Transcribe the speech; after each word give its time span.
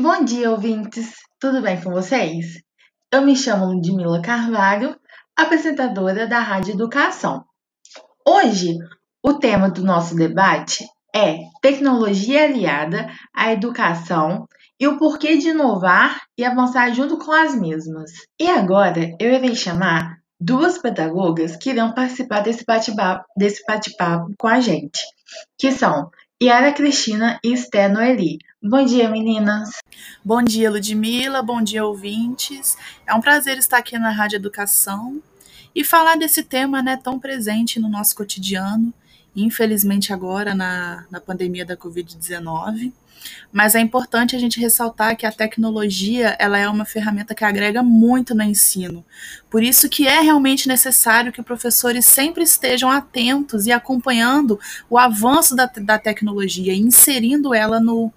Bom 0.00 0.24
dia, 0.24 0.50
ouvintes! 0.50 1.12
Tudo 1.38 1.60
bem 1.60 1.78
com 1.78 1.90
vocês? 1.90 2.62
Eu 3.12 3.20
me 3.20 3.36
chamo 3.36 3.66
Ludmila 3.66 4.22
Carvalho, 4.22 4.98
apresentadora 5.36 6.26
da 6.26 6.38
Rádio 6.38 6.72
Educação. 6.72 7.44
Hoje, 8.26 8.78
o 9.22 9.34
tema 9.34 9.68
do 9.68 9.84
nosso 9.84 10.14
debate 10.16 10.86
é 11.14 11.40
tecnologia 11.60 12.44
aliada 12.44 13.10
à 13.34 13.52
educação 13.52 14.46
e 14.80 14.88
o 14.88 14.96
porquê 14.96 15.36
de 15.36 15.50
inovar 15.50 16.18
e 16.38 16.46
avançar 16.46 16.94
junto 16.94 17.18
com 17.18 17.30
as 17.30 17.54
mesmas. 17.54 18.10
E 18.40 18.48
agora 18.48 19.14
eu 19.20 19.30
irei 19.30 19.54
chamar 19.54 20.16
duas 20.40 20.78
pedagogas 20.78 21.56
que 21.56 21.68
irão 21.68 21.92
participar 21.92 22.40
desse 22.40 22.64
bate-papo 22.64 23.26
bate 23.68 24.34
com 24.38 24.48
a 24.48 24.60
gente, 24.60 25.02
que 25.58 25.70
são 25.70 26.10
Yara 26.42 26.72
Cristina 26.72 27.38
e 27.44 27.52
Esther 27.52 27.92
Noeli. 27.92 28.38
Bom 28.62 28.82
dia, 28.82 29.10
meninas. 29.10 29.72
Bom 30.24 30.42
dia, 30.42 30.70
Ludmila. 30.70 31.42
Bom 31.42 31.60
dia, 31.60 31.84
ouvintes. 31.84 32.78
É 33.06 33.12
um 33.12 33.20
prazer 33.20 33.58
estar 33.58 33.76
aqui 33.76 33.98
na 33.98 34.10
Rádio 34.10 34.36
Educação 34.36 35.22
e 35.74 35.84
falar 35.84 36.16
desse 36.16 36.42
tema 36.42 36.82
né, 36.82 36.96
tão 36.96 37.18
presente 37.18 37.78
no 37.78 37.90
nosso 37.90 38.16
cotidiano, 38.16 38.90
infelizmente 39.34 40.12
agora 40.12 40.54
na, 40.54 41.04
na 41.10 41.20
pandemia 41.20 41.64
da 41.64 41.76
Covid-19. 41.76 42.92
Mas 43.52 43.74
é 43.74 43.80
importante 43.80 44.34
a 44.34 44.38
gente 44.38 44.60
ressaltar 44.60 45.16
que 45.16 45.26
a 45.26 45.32
tecnologia 45.32 46.36
ela 46.38 46.58
é 46.58 46.68
uma 46.68 46.84
ferramenta 46.84 47.34
que 47.34 47.44
agrega 47.44 47.82
muito 47.82 48.34
no 48.34 48.42
ensino. 48.42 49.04
Por 49.50 49.62
isso 49.62 49.88
que 49.88 50.06
é 50.06 50.20
realmente 50.20 50.66
necessário 50.68 51.32
que 51.32 51.42
professores 51.42 52.06
sempre 52.06 52.42
estejam 52.42 52.90
atentos 52.90 53.66
e 53.66 53.72
acompanhando 53.72 54.58
o 54.88 54.96
avanço 54.96 55.54
da, 55.54 55.66
da 55.66 55.98
tecnologia, 55.98 56.74
inserindo 56.74 57.54
ela 57.54 57.80
no, 57.80 58.12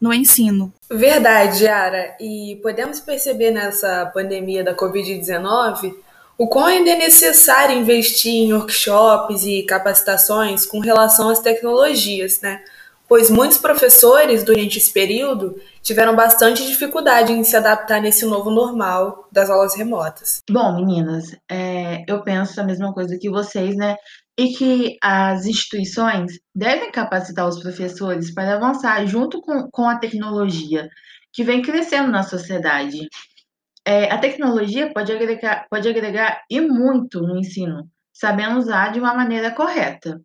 no 0.00 0.12
ensino. 0.12 0.72
Verdade, 0.90 1.64
Yara. 1.64 2.14
E 2.20 2.58
podemos 2.62 3.00
perceber 3.00 3.50
nessa 3.50 4.06
pandemia 4.12 4.62
da 4.62 4.76
Covid-19 4.76 5.94
o 6.36 6.48
quão 6.48 6.66
ainda 6.66 6.90
é 6.90 6.96
necessário 6.96 7.76
investir 7.76 8.32
em 8.32 8.52
workshops 8.52 9.44
e 9.44 9.62
capacitações 9.62 10.66
com 10.66 10.80
relação 10.80 11.28
às 11.28 11.40
tecnologias, 11.40 12.40
né? 12.40 12.60
pois 13.08 13.30
muitos 13.30 13.58
professores, 13.58 14.42
durante 14.42 14.78
esse 14.78 14.92
período, 14.92 15.60
tiveram 15.82 16.16
bastante 16.16 16.66
dificuldade 16.66 17.32
em 17.32 17.44
se 17.44 17.56
adaptar 17.56 18.00
nesse 18.00 18.24
novo 18.24 18.50
normal 18.50 19.28
das 19.30 19.50
aulas 19.50 19.76
remotas. 19.76 20.42
Bom, 20.50 20.74
meninas, 20.76 21.36
é, 21.48 22.02
eu 22.08 22.22
penso 22.22 22.60
a 22.60 22.64
mesma 22.64 22.92
coisa 22.92 23.18
que 23.18 23.30
vocês, 23.30 23.76
né? 23.76 23.96
E 24.36 24.48
que 24.48 24.96
as 25.00 25.46
instituições 25.46 26.32
devem 26.54 26.90
capacitar 26.90 27.46
os 27.46 27.60
professores 27.60 28.34
para 28.34 28.56
avançar 28.56 29.06
junto 29.06 29.40
com, 29.40 29.68
com 29.70 29.88
a 29.88 29.98
tecnologia 29.98 30.88
que 31.32 31.44
vem 31.44 31.62
crescendo 31.62 32.10
na 32.10 32.22
sociedade. 32.22 33.06
É, 33.86 34.10
a 34.10 34.18
tecnologia 34.18 34.92
pode 34.92 35.12
agregar, 35.12 35.66
pode 35.68 35.88
agregar 35.88 36.42
e 36.50 36.60
muito 36.60 37.20
no 37.20 37.38
ensino, 37.38 37.88
sabendo 38.12 38.58
usar 38.58 38.92
de 38.92 38.98
uma 38.98 39.14
maneira 39.14 39.54
correta. 39.54 40.20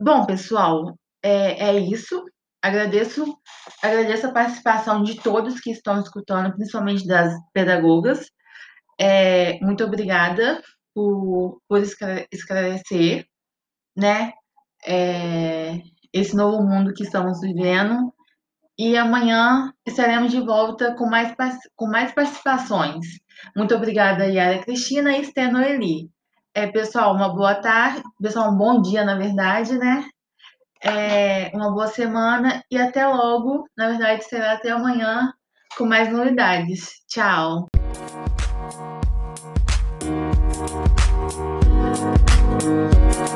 Bom, 0.00 0.26
pessoal, 0.26 0.98
é, 1.22 1.70
é 1.70 1.78
isso. 1.78 2.22
Agradeço, 2.62 3.38
agradeço 3.82 4.26
a 4.26 4.32
participação 4.32 5.02
de 5.02 5.20
todos 5.22 5.60
que 5.60 5.70
estão 5.70 6.00
escutando, 6.00 6.54
principalmente 6.54 7.06
das 7.06 7.32
pedagogas. 7.52 8.26
É, 8.98 9.58
muito 9.60 9.84
obrigada 9.84 10.60
por, 10.94 11.60
por 11.68 11.80
esclarecer, 11.80 13.26
né, 13.96 14.32
é, 14.86 15.80
esse 16.12 16.34
novo 16.34 16.62
mundo 16.62 16.92
que 16.94 17.02
estamos 17.02 17.40
vivendo. 17.40 18.12
E 18.78 18.96
amanhã 18.96 19.72
estaremos 19.86 20.30
de 20.30 20.40
volta 20.40 20.94
com 20.94 21.06
mais, 21.06 21.34
com 21.74 21.86
mais 21.86 22.12
participações. 22.12 23.06
Muito 23.56 23.74
obrigada, 23.74 24.26
Yara 24.26 24.58
Cristina 24.58 25.16
e 25.16 25.24
Steno 25.24 25.60
Eli. 25.62 26.10
É, 26.54 26.66
pessoal, 26.66 27.14
uma 27.14 27.34
boa 27.34 27.54
tarde, 27.54 28.02
pessoal, 28.20 28.50
um 28.50 28.56
bom 28.56 28.80
dia, 28.80 29.04
na 29.04 29.14
verdade, 29.14 29.78
né? 29.78 30.08
é, 30.82 31.50
uma 31.54 31.70
boa 31.72 31.88
semana 31.88 32.62
e 32.70 32.78
até 32.78 33.06
logo. 33.06 33.68
Na 33.76 33.88
verdade, 33.88 34.24
será 34.24 34.52
até 34.52 34.70
amanhã 34.70 35.32
com 35.76 35.84
mais 35.84 36.10
novidades. 36.12 37.02
Tchau! 37.08 37.66
Thank 42.58 43.35